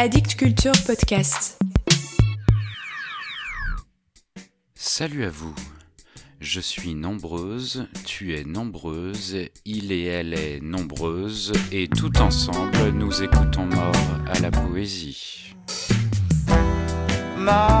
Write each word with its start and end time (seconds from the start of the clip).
Addict 0.00 0.36
Culture 0.36 0.74
Podcast. 0.86 1.58
Salut 4.76 5.24
à 5.24 5.28
vous. 5.28 5.56
Je 6.38 6.60
suis 6.60 6.94
nombreuse, 6.94 7.88
tu 8.06 8.36
es 8.36 8.44
nombreuse, 8.44 9.36
il 9.64 9.90
et 9.90 10.04
elle 10.04 10.34
est 10.34 10.60
nombreuse, 10.62 11.52
et 11.72 11.88
tout 11.88 12.16
ensemble 12.20 12.90
nous 12.90 13.24
écoutons 13.24 13.66
mort 13.66 13.92
à 14.32 14.38
la 14.38 14.52
poésie. 14.52 15.56
Mort 17.36 17.77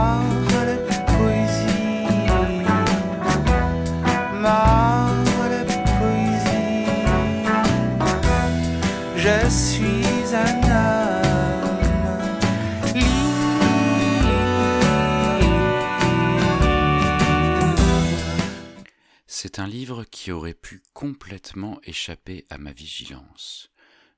C'est 19.40 19.60
un 19.60 19.68
livre 19.68 20.02
qui 20.02 20.32
aurait 20.32 20.52
pu 20.52 20.82
complètement 20.94 21.78
échapper 21.84 22.44
à 22.50 22.58
ma 22.58 22.72
vigilance. 22.72 23.70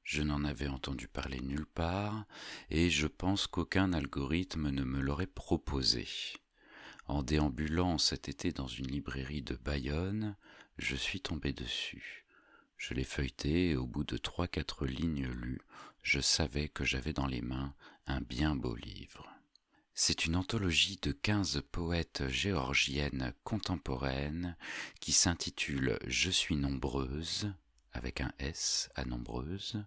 Je 0.03 0.23
n'en 0.23 0.45
avais 0.45 0.69
entendu 0.69 1.09
parler 1.09 1.43
nulle 1.43 1.67
part, 1.67 2.25
et 2.71 2.89
je 2.89 3.07
pense 3.07 3.47
qu'aucun 3.47 3.93
algorithme 3.93 4.71
ne 4.71 4.83
me 4.83 4.99
l'aurait 4.99 5.27
proposé. 5.27 6.09
En 7.07 7.23
déambulant 7.23 7.99
cet 7.99 8.31
été 8.31 8.51
dans 8.53 8.67
une 8.67 8.87
librairie 8.87 9.43
de 9.43 9.57
Bayonne, 9.57 10.37
je 10.79 10.97
suis 10.97 11.21
tombé 11.21 11.53
dessus. 11.53 12.25
Je 12.79 12.95
l'ai 12.95 13.05
feuilleté 13.05 13.73
et 13.73 13.77
au 13.77 13.87
bout 13.87 14.05
de 14.05 14.17
trois 14.17 14.49
quatre 14.49 14.87
lignes 14.87 15.29
lues, 15.29 15.61
je 16.03 16.21
savais 16.21 16.71
que 16.71 16.87
j'avais 16.87 17.13
dans 17.13 17.27
les 17.27 17.43
mains 17.43 17.75
un 18.07 18.23
bien 18.23 18.57
beau 18.57 18.75
livre. 18.75 19.29
C'est 20.03 20.25
une 20.25 20.37
anthologie 20.37 20.99
de 21.03 21.13
quinze 21.13 21.61
poètes 21.73 22.27
géorgiennes 22.27 23.35
contemporaines 23.45 24.57
qui 24.99 25.13
s'intitule 25.13 25.99
Je 26.07 26.31
suis 26.31 26.57
nombreuse, 26.57 27.53
avec 27.93 28.23
un 28.23 28.33
S 28.39 28.89
à 28.95 29.05
nombreuse, 29.05 29.85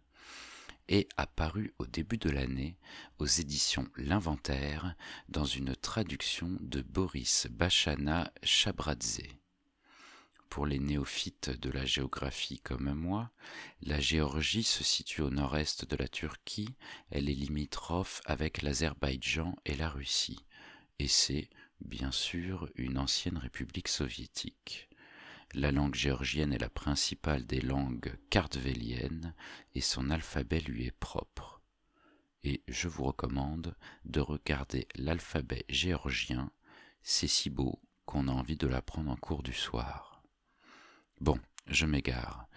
et 0.88 1.10
apparu 1.18 1.74
au 1.80 1.88
début 1.88 2.20
de 2.20 2.30
l'année 2.30 2.78
aux 3.18 3.26
éditions 3.26 3.90
L'Inventaire 3.98 4.94
dans 5.30 5.46
une 5.46 5.76
traduction 5.76 6.60
de 6.62 6.84
Boris 6.84 7.48
Bachana 7.50 8.32
Chabradze. 8.44 9.43
Pour 10.54 10.68
les 10.68 10.78
néophytes 10.78 11.50
de 11.50 11.72
la 11.72 11.84
géographie 11.84 12.60
comme 12.60 12.94
moi, 12.94 13.32
la 13.82 14.00
Géorgie 14.00 14.62
se 14.62 14.84
situe 14.84 15.24
au 15.24 15.32
nord-est 15.32 15.90
de 15.90 15.96
la 15.96 16.08
Turquie, 16.08 16.76
elle 17.10 17.28
est 17.28 17.34
limitrophe 17.34 18.22
avec 18.26 18.62
l'Azerbaïdjan 18.62 19.56
et 19.66 19.74
la 19.74 19.90
Russie, 19.90 20.46
et 21.00 21.08
c'est, 21.08 21.50
bien 21.82 22.12
sûr, 22.12 22.70
une 22.76 23.00
ancienne 23.00 23.40
république 23.40 23.88
soviétique. 23.88 24.90
La 25.56 25.72
langue 25.72 25.96
géorgienne 25.96 26.54
est 26.54 26.62
la 26.62 26.70
principale 26.70 27.48
des 27.48 27.62
langues 27.62 28.16
kartvéliennes 28.30 29.34
et 29.74 29.82
son 29.82 30.12
alphabet 30.12 30.60
lui 30.60 30.86
est 30.86 31.00
propre. 31.00 31.64
Et 32.44 32.62
je 32.68 32.88
vous 32.88 33.06
recommande 33.06 33.76
de 34.06 34.20
regarder 34.20 34.88
l'alphabet 34.94 35.66
géorgien, 35.68 36.52
c'est 37.02 37.26
si 37.26 37.50
beau 37.50 37.82
qu'on 38.06 38.28
a 38.28 38.32
envie 38.32 38.58
de 38.58 38.68
l'apprendre 38.68 39.10
en 39.10 39.18
cours 39.18 39.42
du 39.42 39.54
soir. 39.54 40.13
Bon, 41.24 41.40
je 41.68 41.86
m'égare. 41.86 42.50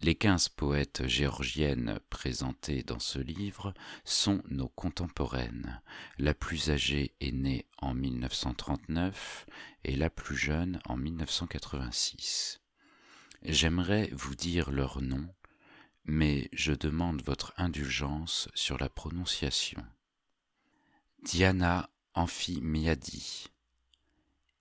Les 0.00 0.16
quinze 0.16 0.48
poètes 0.48 1.06
géorgiennes 1.06 2.00
présentées 2.10 2.82
dans 2.82 2.98
ce 2.98 3.20
livre 3.20 3.74
sont 4.02 4.42
nos 4.48 4.68
contemporaines. 4.68 5.80
La 6.18 6.34
plus 6.34 6.68
âgée 6.70 7.14
est 7.20 7.30
née 7.30 7.64
en 7.78 7.94
1939 7.94 9.46
et 9.84 9.94
la 9.94 10.10
plus 10.10 10.36
jeune 10.36 10.80
en 10.86 10.96
1986. 10.96 12.60
J'aimerais 13.44 14.10
vous 14.12 14.34
dire 14.34 14.72
leur 14.72 15.00
nom, 15.00 15.32
mais 16.04 16.48
je 16.52 16.72
demande 16.72 17.22
votre 17.22 17.54
indulgence 17.56 18.48
sur 18.52 18.78
la 18.78 18.88
prononciation. 18.88 19.86
Diana 21.22 21.88
Amphimiadi, 22.14 23.46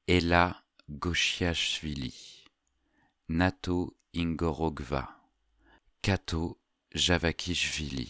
Ella 0.08 0.64
Goshiashvili, 0.92 2.37
Nato 3.30 3.94
Ingorogva, 4.14 5.06
Kato 6.02 6.58
Javakishvili, 6.96 8.10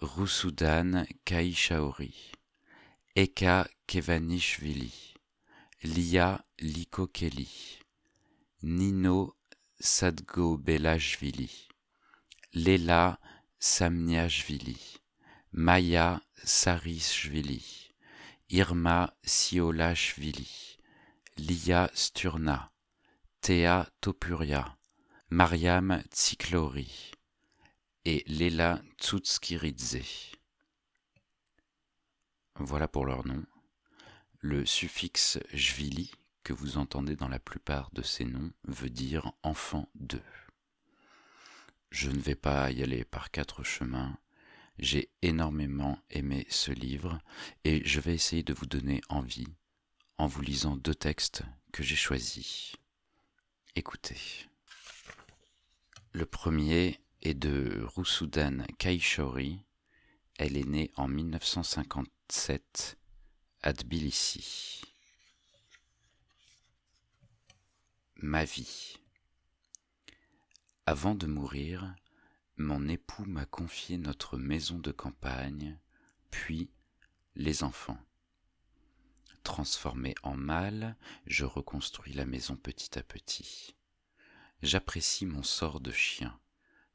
Rousoudan 0.00 1.06
Kaishaori, 1.26 2.14
Eka 3.14 3.68
Kevanishvili, 3.86 4.90
Lia 5.84 6.42
Likokeli, 6.62 7.46
Nino 8.62 9.34
Sadgobelashvili, 9.78 11.50
Lela 12.54 13.18
Samniashvili, 13.60 14.78
Maya 15.52 16.22
Sarishvili, 16.42 17.62
Irma 18.48 19.12
Siolashvili, 19.22 20.48
Lia 21.36 21.90
Sturna, 21.92 22.70
Théa 23.40 23.88
Topuria, 24.02 24.76
Mariam 25.30 26.02
Tsiklori 26.12 27.12
et 28.04 28.22
Léla 28.26 28.82
Tsutskiridze. 28.98 29.96
Voilà 32.56 32.86
pour 32.86 33.06
leur 33.06 33.26
nom. 33.26 33.42
Le 34.40 34.66
suffixe 34.66 35.38
jvili 35.54 36.12
que 36.44 36.52
vous 36.52 36.76
entendez 36.76 37.16
dans 37.16 37.28
la 37.28 37.38
plupart 37.38 37.90
de 37.92 38.02
ces 38.02 38.26
noms 38.26 38.52
veut 38.64 38.90
dire 38.90 39.32
enfant 39.42 39.88
d'eux. 39.94 40.20
Je 41.90 42.10
ne 42.10 42.20
vais 42.20 42.34
pas 42.34 42.70
y 42.70 42.82
aller 42.82 43.06
par 43.06 43.30
quatre 43.30 43.62
chemins. 43.62 44.18
J'ai 44.78 45.10
énormément 45.22 45.98
aimé 46.10 46.46
ce 46.50 46.72
livre 46.72 47.18
et 47.64 47.82
je 47.88 48.00
vais 48.00 48.14
essayer 48.14 48.42
de 48.42 48.52
vous 48.52 48.66
donner 48.66 49.00
envie 49.08 49.48
en 50.18 50.26
vous 50.26 50.42
lisant 50.42 50.76
deux 50.76 50.94
textes 50.94 51.42
que 51.72 51.82
j'ai 51.82 51.96
choisis. 51.96 52.76
Écoutez. 53.76 54.48
Le 56.12 56.26
premier 56.26 56.98
est 57.22 57.34
de 57.34 57.84
Rousoudan 57.94 58.64
Kaishori. 58.78 59.64
Elle 60.38 60.56
est 60.56 60.66
née 60.66 60.90
en 60.96 61.06
1957 61.06 62.98
à 63.62 63.72
Tbilissi. 63.72 64.82
Ma 68.16 68.44
vie. 68.44 68.96
Avant 70.86 71.14
de 71.14 71.28
mourir, 71.28 71.94
mon 72.56 72.88
époux 72.88 73.24
m'a 73.24 73.46
confié 73.46 73.98
notre 73.98 74.36
maison 74.36 74.80
de 74.80 74.90
campagne, 74.90 75.78
puis 76.32 76.72
les 77.36 77.62
enfants. 77.62 77.98
Transformé 79.42 80.14
en 80.22 80.36
mâle, 80.36 80.96
je 81.26 81.44
reconstruis 81.44 82.12
la 82.12 82.26
maison 82.26 82.56
petit 82.56 82.98
à 82.98 83.02
petit. 83.02 83.74
J'apprécie 84.62 85.26
mon 85.26 85.42
sort 85.42 85.80
de 85.80 85.90
chien. 85.90 86.38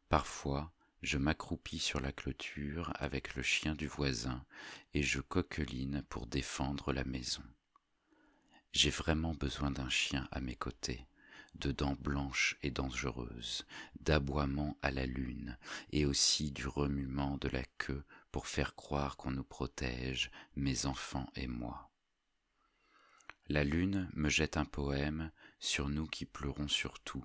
Parfois, 0.09 0.72
je 1.01 1.17
m'accroupis 1.17 1.79
sur 1.79 2.00
la 2.00 2.11
clôture 2.11 2.91
avec 2.95 3.35
le 3.35 3.44
chien 3.44 3.75
du 3.75 3.88
voisin 3.88 4.45
et 4.94 5.03
je 5.03 5.19
coqueline 5.19 6.03
pour 6.09 6.28
défendre 6.28 6.94
la 6.94 7.03
maison. 7.03 7.44
J'ai 8.72 8.89
vraiment 8.89 9.34
besoin 9.34 9.72
d'un 9.72 9.89
chien 9.89 10.28
à 10.31 10.41
mes 10.41 10.55
côtés, 10.55 11.07
de 11.55 11.72
dents 11.72 11.97
blanches 12.00 12.57
et 12.61 12.72
dangereuses, 12.72 13.66
d'aboiements 14.00 14.78
à 14.81 14.91
la 14.91 15.05
lune 15.05 15.57
et 15.91 16.05
aussi 16.05 16.51
du 16.51 16.67
remuement 16.67 17.38
de 17.38 17.50
la 17.50 17.63
queue 17.78 18.03
pour 18.31 18.47
faire 18.47 18.75
croire 18.75 19.17
qu'on 19.17 19.31
nous 19.31 19.43
protège, 19.43 20.31
mes 20.55 20.85
enfants 20.85 21.31
et 21.35 21.47
moi. 21.47 21.90
La 23.47 23.63
lune 23.63 24.09
me 24.13 24.27
jette 24.27 24.57
un 24.57 24.65
poème 24.65 25.31
sur 25.59 25.89
nous 25.89 26.07
qui 26.07 26.25
pleurons 26.25 26.67
sur 26.67 26.99
tout 26.99 27.23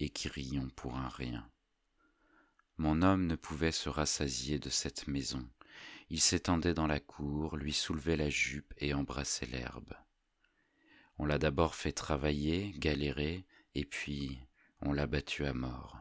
et 0.00 0.08
qui 0.08 0.28
rions 0.28 0.68
pour 0.70 0.96
un 0.96 1.08
rien. 1.08 1.48
Mon 2.76 3.02
homme 3.02 3.26
ne 3.26 3.36
pouvait 3.36 3.70
se 3.70 3.88
rassasier 3.88 4.58
de 4.58 4.68
cette 4.68 5.06
maison. 5.06 5.48
Il 6.08 6.20
s'étendait 6.20 6.74
dans 6.74 6.88
la 6.88 6.98
cour, 6.98 7.56
lui 7.56 7.72
soulevait 7.72 8.16
la 8.16 8.30
jupe 8.30 8.74
et 8.78 8.94
embrassait 8.94 9.46
l'herbe. 9.46 9.94
On 11.18 11.24
l'a 11.24 11.38
d'abord 11.38 11.76
fait 11.76 11.92
travailler, 11.92 12.72
galérer, 12.76 13.46
et 13.74 13.84
puis 13.84 14.40
on 14.80 14.92
l'a 14.92 15.06
battu 15.06 15.44
à 15.44 15.52
mort, 15.52 15.98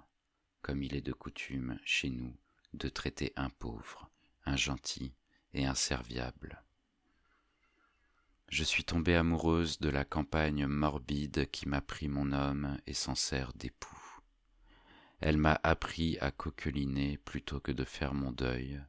comme 0.62 0.82
il 0.82 0.96
est 0.96 1.02
de 1.02 1.14
coutume 1.14 1.80
chez 1.86 2.10
nous 2.10 2.36
de 2.74 2.90
traiter 2.90 3.34
un 3.36 3.50
pauvre, 3.50 4.10
un 4.46 4.56
gentil 4.56 5.14
et 5.54 5.66
un 5.66 5.76
serviable. 5.76 6.64
Je 8.50 8.64
suis 8.64 8.84
tombée 8.84 9.16
amoureuse 9.16 9.80
de 9.80 9.90
la 9.90 10.04
campagne 10.04 10.66
morbide 10.66 11.50
qui 11.52 11.70
m'a 11.70 11.82
pris 11.82 12.08
mon 12.08 12.32
homme 12.32 12.80
et 12.88 12.96
s'en 12.96 13.14
sert 13.14 13.54
d'époux. 13.54 14.20
Elle 15.22 15.38
m'a 15.38 15.60
appris 15.62 16.18
à 16.20 16.32
coqueliner 16.32 17.18
plutôt 17.20 17.60
que 17.60 17.72
de 17.72 17.84
faire 17.84 18.16
mon 18.16 18.32
deuil, 18.32 18.82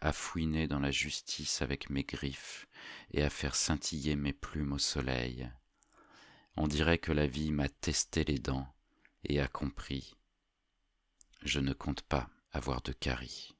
à 0.00 0.14
fouiner 0.14 0.66
dans 0.66 0.80
la 0.80 0.90
justice 0.90 1.60
avec 1.60 1.90
mes 1.90 2.04
griffes 2.04 2.66
et 3.10 3.22
à 3.22 3.28
faire 3.28 3.54
scintiller 3.54 4.16
mes 4.16 4.32
plumes 4.32 4.72
au 4.72 4.78
soleil. 4.78 5.50
On 6.56 6.66
dirait 6.66 6.98
que 6.98 7.12
la 7.12 7.26
vie 7.26 7.52
m'a 7.52 7.68
testé 7.68 8.24
les 8.24 8.38
dents 8.38 8.72
et 9.24 9.40
a 9.40 9.46
compris. 9.46 10.16
Je 11.42 11.60
ne 11.60 11.74
compte 11.74 12.02
pas 12.02 12.30
avoir 12.50 12.80
de 12.80 12.92
carie. 12.92 13.54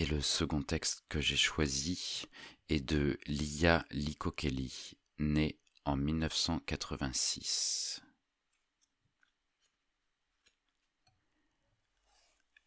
Et 0.00 0.06
le 0.06 0.22
second 0.22 0.62
texte 0.62 1.04
que 1.10 1.20
j'ai 1.20 1.36
choisi 1.36 2.24
est 2.70 2.80
de 2.80 3.18
Lia 3.26 3.84
Likokeli, 3.90 4.96
née 5.18 5.58
en 5.84 5.98
1986. 5.98 8.00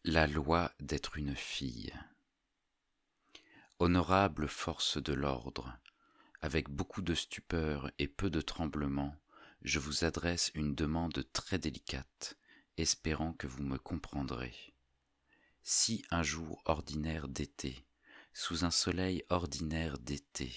La 0.04 0.28
loi 0.28 0.70
d'être 0.78 1.18
une 1.18 1.34
fille. 1.34 1.92
Honorable 3.80 4.46
force 4.46 5.02
de 5.02 5.12
l'ordre, 5.12 5.76
avec 6.40 6.70
beaucoup 6.70 7.02
de 7.02 7.16
stupeur 7.16 7.90
et 7.98 8.06
peu 8.06 8.30
de 8.30 8.42
tremblement, 8.42 9.12
je 9.62 9.80
vous 9.80 10.04
adresse 10.04 10.52
une 10.54 10.76
demande 10.76 11.26
très 11.32 11.58
délicate, 11.58 12.38
espérant 12.76 13.32
que 13.32 13.48
vous 13.48 13.64
me 13.64 13.78
comprendrez. 13.78 14.73
Si 15.66 16.04
un 16.10 16.22
jour 16.22 16.60
ordinaire 16.66 17.26
d'été, 17.26 17.86
sous 18.34 18.66
un 18.66 18.70
soleil 18.70 19.24
ordinaire 19.30 19.96
d'été, 19.98 20.52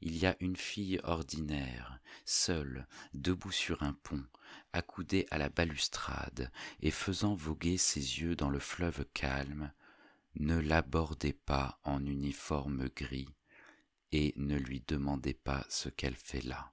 il 0.00 0.16
y 0.16 0.26
a 0.26 0.36
une 0.40 0.56
fille 0.56 0.98
ordinaire, 1.04 2.00
seule, 2.24 2.88
debout 3.14 3.52
sur 3.52 3.84
un 3.84 3.92
pont, 3.92 4.26
accoudée 4.72 5.28
à 5.30 5.38
la 5.38 5.50
balustrade 5.50 6.50
et 6.80 6.90
faisant 6.90 7.36
voguer 7.36 7.76
ses 7.76 8.00
yeux 8.00 8.34
dans 8.34 8.50
le 8.50 8.58
fleuve 8.58 9.04
calme, 9.14 9.72
ne 10.34 10.56
l'abordez 10.56 11.32
pas 11.32 11.78
en 11.84 12.04
uniforme 12.04 12.88
gris 12.88 13.32
et 14.10 14.34
ne 14.34 14.56
lui 14.56 14.82
demandez 14.88 15.34
pas 15.34 15.64
ce 15.68 15.88
qu'elle 15.88 16.16
fait 16.16 16.42
là. 16.42 16.72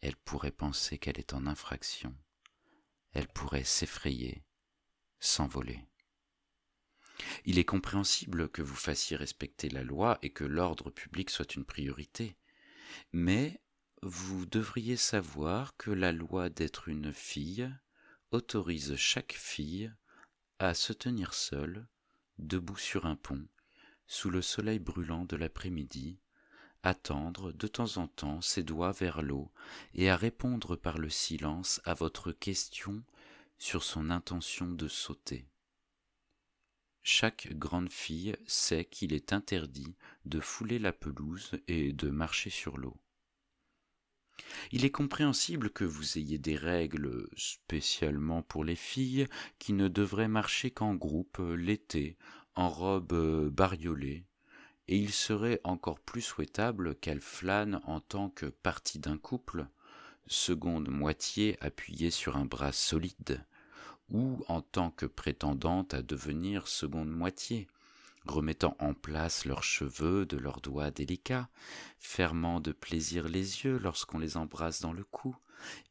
Elle 0.00 0.16
pourrait 0.16 0.52
penser 0.52 0.96
qu'elle 0.96 1.18
est 1.18 1.34
en 1.34 1.46
infraction, 1.46 2.16
elle 3.12 3.28
pourrait 3.28 3.64
s'effrayer, 3.64 4.42
s'envoler. 5.20 5.86
Il 7.44 7.58
est 7.58 7.64
compréhensible 7.64 8.48
que 8.48 8.62
vous 8.62 8.74
fassiez 8.74 9.16
respecter 9.16 9.68
la 9.68 9.82
loi 9.82 10.18
et 10.22 10.30
que 10.30 10.44
l'ordre 10.44 10.90
public 10.90 11.30
soit 11.30 11.54
une 11.54 11.64
priorité, 11.64 12.36
mais 13.12 13.60
vous 14.02 14.46
devriez 14.46 14.96
savoir 14.96 15.76
que 15.76 15.90
la 15.90 16.12
loi 16.12 16.48
d'être 16.48 16.88
une 16.88 17.12
fille 17.12 17.70
autorise 18.30 18.96
chaque 18.96 19.32
fille 19.32 19.92
à 20.58 20.74
se 20.74 20.92
tenir 20.92 21.34
seule, 21.34 21.86
debout 22.38 22.76
sur 22.76 23.06
un 23.06 23.16
pont, 23.16 23.46
sous 24.06 24.30
le 24.30 24.42
soleil 24.42 24.78
brûlant 24.78 25.24
de 25.24 25.36
l'après-midi, 25.36 26.18
à 26.82 26.94
tendre 26.94 27.52
de 27.52 27.66
temps 27.66 27.96
en 27.96 28.06
temps 28.06 28.40
ses 28.40 28.62
doigts 28.62 28.92
vers 28.92 29.22
l'eau 29.22 29.50
et 29.94 30.08
à 30.08 30.16
répondre 30.16 30.76
par 30.76 30.98
le 30.98 31.10
silence 31.10 31.80
à 31.84 31.94
votre 31.94 32.32
question 32.32 33.02
sur 33.58 33.82
son 33.82 34.10
intention 34.10 34.70
de 34.70 34.86
sauter. 34.86 35.48
Chaque 37.08 37.52
grande 37.52 37.92
fille 37.92 38.34
sait 38.48 38.84
qu'il 38.84 39.12
est 39.12 39.32
interdit 39.32 39.94
de 40.24 40.40
fouler 40.40 40.80
la 40.80 40.92
pelouse 40.92 41.52
et 41.68 41.92
de 41.92 42.10
marcher 42.10 42.50
sur 42.50 42.78
l'eau. 42.78 42.96
Il 44.72 44.84
est 44.84 44.90
compréhensible 44.90 45.70
que 45.70 45.84
vous 45.84 46.18
ayez 46.18 46.38
des 46.38 46.56
règles 46.56 47.28
spécialement 47.36 48.42
pour 48.42 48.64
les 48.64 48.74
filles 48.74 49.28
qui 49.60 49.72
ne 49.72 49.86
devraient 49.86 50.26
marcher 50.26 50.72
qu'en 50.72 50.96
groupe 50.96 51.40
l'été, 51.56 52.18
en 52.56 52.68
robe 52.68 53.50
bariolée, 53.50 54.26
et 54.88 54.98
il 54.98 55.12
serait 55.12 55.60
encore 55.62 56.00
plus 56.00 56.22
souhaitable 56.22 56.96
qu'elles 56.96 57.20
flânent 57.20 57.80
en 57.84 58.00
tant 58.00 58.30
que 58.30 58.46
partie 58.46 58.98
d'un 58.98 59.16
couple, 59.16 59.68
seconde 60.26 60.88
moitié 60.88 61.56
appuyée 61.60 62.10
sur 62.10 62.36
un 62.36 62.46
bras 62.46 62.72
solide, 62.72 63.46
ou 64.10 64.44
en 64.48 64.60
tant 64.60 64.90
que 64.90 65.06
prétendante 65.06 65.94
à 65.94 66.02
devenir 66.02 66.68
seconde 66.68 67.10
moitié, 67.10 67.66
remettant 68.26 68.76
en 68.80 68.94
place 68.94 69.44
leurs 69.44 69.62
cheveux 69.62 70.26
de 70.26 70.36
leurs 70.36 70.60
doigts 70.60 70.90
délicats, 70.90 71.48
fermant 71.98 72.60
de 72.60 72.72
plaisir 72.72 73.28
les 73.28 73.64
yeux 73.64 73.78
lorsqu'on 73.78 74.18
les 74.18 74.36
embrasse 74.36 74.80
dans 74.80 74.92
le 74.92 75.04
cou, 75.04 75.36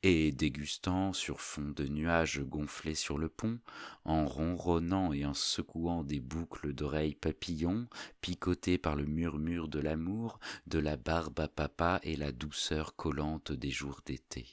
et 0.04 0.32
dégustant 0.32 1.12
sur 1.14 1.42
fond 1.42 1.74
de 1.76 1.88
nuages 1.88 2.42
gonflés 2.42 2.96
sur 2.96 3.18
le 3.18 3.30
pont, 3.30 3.60
en 4.04 4.26
ronronnant 4.26 5.12
et 5.12 5.26
en 5.26 5.34
secouant 5.34 6.04
des 6.04 6.20
boucles 6.20 6.74
d'oreilles 6.74 7.16
papillons, 7.16 7.88
picotées 8.22 8.78
par 8.78 8.96
le 8.96 9.06
murmure 9.06 9.68
de 9.68 9.80
l'amour, 9.80 10.40
de 10.68 10.80
la 10.80 10.98
barbe 10.98 11.40
à 11.40 11.48
papa 11.48 12.00
et 12.04 12.16
la 12.16 12.32
douceur 12.32 12.96
collante 12.96 13.52
des 13.52 13.72
jours 13.72 14.02
d'été. 14.06 14.48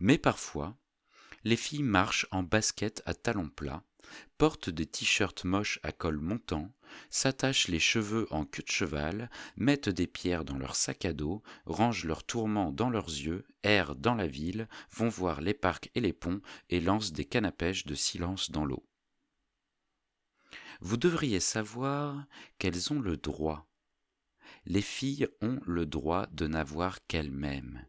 Mais 0.00 0.18
parfois, 0.18 0.76
les 1.44 1.56
filles 1.56 1.82
marchent 1.82 2.26
en 2.30 2.42
basket 2.42 3.02
à 3.06 3.14
talons 3.14 3.48
plats, 3.48 3.84
portent 4.38 4.70
des 4.70 4.86
t-shirts 4.86 5.44
moches 5.44 5.80
à 5.82 5.92
col 5.92 6.18
montant, 6.18 6.72
s'attachent 7.10 7.68
les 7.68 7.80
cheveux 7.80 8.26
en 8.30 8.44
queue 8.44 8.62
de 8.62 8.70
cheval, 8.70 9.30
mettent 9.56 9.88
des 9.88 10.06
pierres 10.06 10.44
dans 10.44 10.58
leur 10.58 10.76
sac 10.76 11.04
à 11.04 11.12
dos, 11.12 11.42
rangent 11.66 12.04
leurs 12.04 12.24
tourments 12.24 12.72
dans 12.72 12.90
leurs 12.90 13.08
yeux, 13.08 13.46
errent 13.62 13.96
dans 13.96 14.14
la 14.14 14.26
ville, 14.26 14.68
vont 14.90 15.08
voir 15.08 15.40
les 15.40 15.54
parcs 15.54 15.90
et 15.94 16.00
les 16.00 16.12
ponts 16.12 16.40
et 16.70 16.80
lancent 16.80 17.12
des 17.12 17.24
cannes 17.24 17.44
à 17.44 17.52
pêche 17.52 17.84
de 17.84 17.94
silence 17.94 18.50
dans 18.50 18.64
l'eau. 18.64 18.84
Vous 20.80 20.96
devriez 20.96 21.40
savoir 21.40 22.24
qu'elles 22.58 22.92
ont 22.92 23.00
le 23.00 23.16
droit. 23.16 23.68
Les 24.64 24.82
filles 24.82 25.28
ont 25.40 25.60
le 25.66 25.86
droit 25.86 26.26
de 26.32 26.46
n'avoir 26.46 27.04
qu'elles-mêmes, 27.06 27.84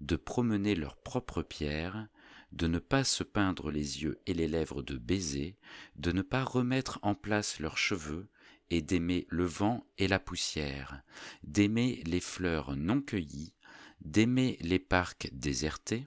de 0.00 0.16
promener 0.16 0.74
leurs 0.74 0.96
propres 0.96 1.42
pierres, 1.42 2.08
de 2.52 2.66
ne 2.66 2.78
pas 2.78 3.04
se 3.04 3.22
peindre 3.22 3.70
les 3.70 4.02
yeux 4.02 4.18
et 4.26 4.34
les 4.34 4.48
lèvres 4.48 4.82
de 4.82 4.96
baisers, 4.96 5.56
de 5.96 6.12
ne 6.12 6.22
pas 6.22 6.44
remettre 6.44 6.98
en 7.02 7.14
place 7.14 7.60
leurs 7.60 7.78
cheveux, 7.78 8.28
et 8.70 8.82
d'aimer 8.82 9.26
le 9.30 9.44
vent 9.44 9.86
et 9.96 10.08
la 10.08 10.18
poussière, 10.18 11.02
d'aimer 11.42 12.02
les 12.06 12.20
fleurs 12.20 12.76
non 12.76 13.00
cueillies, 13.00 13.54
d'aimer 14.02 14.58
les 14.60 14.78
parcs 14.78 15.30
désertés, 15.32 16.06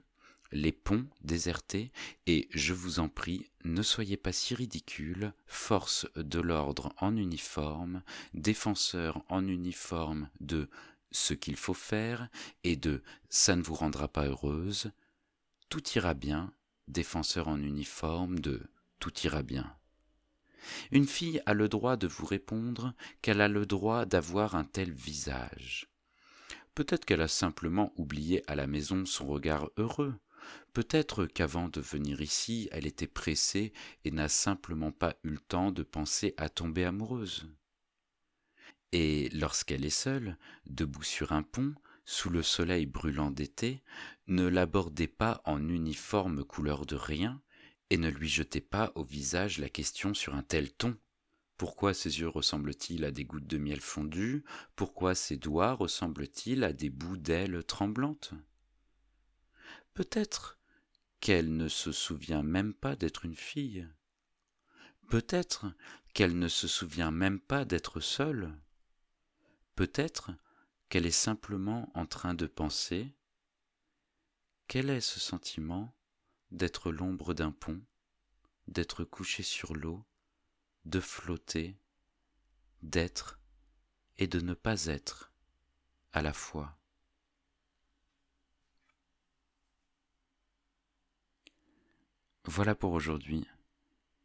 les 0.52 0.72
ponts 0.72 1.06
désertés, 1.22 1.92
et 2.26 2.48
je 2.52 2.72
vous 2.72 3.00
en 3.00 3.08
prie, 3.08 3.50
ne 3.64 3.82
soyez 3.82 4.16
pas 4.16 4.32
si 4.32 4.54
ridicule, 4.54 5.32
force 5.46 6.06
de 6.16 6.40
l'ordre 6.40 6.92
en 6.98 7.16
uniforme, 7.16 8.02
défenseur 8.34 9.24
en 9.28 9.46
uniforme 9.46 10.28
de 10.40 10.68
ce 11.10 11.34
qu'il 11.34 11.56
faut 11.56 11.74
faire 11.74 12.28
et 12.64 12.76
de 12.76 13.02
ça 13.28 13.56
ne 13.56 13.62
vous 13.62 13.74
rendra 13.74 14.08
pas 14.08 14.26
heureuse, 14.26 14.92
tout 15.72 15.88
ira 15.96 16.12
bien, 16.12 16.52
défenseur 16.86 17.48
en 17.48 17.58
uniforme 17.58 18.38
de 18.40 18.60
tout 18.98 19.18
ira 19.24 19.42
bien. 19.42 19.74
Une 20.90 21.06
fille 21.06 21.40
a 21.46 21.54
le 21.54 21.66
droit 21.66 21.96
de 21.96 22.06
vous 22.06 22.26
répondre 22.26 22.92
qu'elle 23.22 23.40
a 23.40 23.48
le 23.48 23.64
droit 23.64 24.04
d'avoir 24.04 24.54
un 24.54 24.64
tel 24.64 24.92
visage. 24.92 25.88
Peut-être 26.74 27.06
qu'elle 27.06 27.22
a 27.22 27.26
simplement 27.26 27.94
oublié 27.96 28.42
à 28.50 28.54
la 28.54 28.66
maison 28.66 29.06
son 29.06 29.26
regard 29.26 29.70
heureux. 29.78 30.14
Peut-être 30.74 31.24
qu'avant 31.24 31.70
de 31.70 31.80
venir 31.80 32.20
ici, 32.20 32.68
elle 32.70 32.86
était 32.86 33.06
pressée 33.06 33.72
et 34.04 34.10
n'a 34.10 34.28
simplement 34.28 34.92
pas 34.92 35.16
eu 35.24 35.30
le 35.30 35.38
temps 35.38 35.72
de 35.72 35.82
penser 35.82 36.34
à 36.36 36.50
tomber 36.50 36.84
amoureuse. 36.84 37.48
Et 38.92 39.30
lorsqu'elle 39.30 39.86
est 39.86 39.88
seule, 39.88 40.36
debout 40.66 41.02
sur 41.02 41.32
un 41.32 41.42
pont, 41.42 41.74
sous 42.04 42.30
le 42.30 42.42
soleil 42.42 42.86
brûlant 42.86 43.30
d'été, 43.30 43.82
ne 44.26 44.46
l'abordez 44.46 45.08
pas 45.08 45.40
en 45.44 45.68
uniforme 45.68 46.44
couleur 46.44 46.86
de 46.86 46.96
rien, 46.96 47.40
et 47.90 47.96
ne 47.96 48.08
lui 48.08 48.28
jetez 48.28 48.60
pas 48.60 48.92
au 48.94 49.04
visage 49.04 49.58
la 49.58 49.68
question 49.68 50.14
sur 50.14 50.34
un 50.34 50.42
tel 50.42 50.72
ton. 50.72 50.96
Pourquoi 51.56 51.94
ses 51.94 52.20
yeux 52.20 52.28
ressemblent-ils 52.28 53.04
à 53.04 53.12
des 53.12 53.24
gouttes 53.24 53.46
de 53.46 53.58
miel 53.58 53.80
fondues? 53.80 54.44
Pourquoi 54.74 55.14
ses 55.14 55.36
doigts 55.36 55.74
ressemblent-ils 55.74 56.64
à 56.64 56.72
des 56.72 56.90
bouts 56.90 57.18
d'ailes 57.18 57.62
tremblantes? 57.64 58.32
Peut-être 59.94 60.58
qu'elle 61.20 61.56
ne 61.56 61.68
se 61.68 61.92
souvient 61.92 62.42
même 62.42 62.74
pas 62.74 62.96
d'être 62.96 63.24
une 63.24 63.36
fille. 63.36 63.86
Peut-être 65.08 65.66
qu'elle 66.14 66.38
ne 66.38 66.48
se 66.48 66.66
souvient 66.66 67.10
même 67.10 67.38
pas 67.38 67.64
d'être 67.64 68.00
seule. 68.00 68.58
Peut-être 69.76 70.32
qu'elle 70.92 71.06
est 71.06 71.10
simplement 71.10 71.90
en 71.94 72.04
train 72.04 72.34
de 72.34 72.46
penser 72.46 73.16
Quel 74.68 74.90
est 74.90 75.00
ce 75.00 75.20
sentiment 75.20 75.96
d'être 76.50 76.92
l'ombre 76.92 77.32
d'un 77.32 77.50
pont, 77.50 77.80
d'être 78.68 79.02
couché 79.02 79.42
sur 79.42 79.74
l'eau, 79.74 80.04
de 80.84 81.00
flotter, 81.00 81.78
d'être 82.82 83.40
et 84.18 84.26
de 84.26 84.40
ne 84.40 84.52
pas 84.52 84.84
être 84.84 85.32
à 86.12 86.20
la 86.20 86.34
fois? 86.34 86.78
Voilà 92.44 92.74
pour 92.74 92.92
aujourd'hui. 92.92 93.48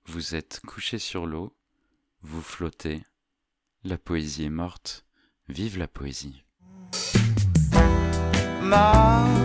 Vous 0.04 0.36
êtes 0.36 0.60
couché 0.68 1.00
sur 1.00 1.28
l'eau, 1.28 1.56
vous 2.24 2.42
flottez, 2.42 3.06
la 3.86 3.98
poésie 3.98 4.44
est 4.44 4.50
morte, 4.50 5.06
vive 5.48 5.78
la 5.78 5.88
poésie. 5.88 6.44
Mort 8.68 9.37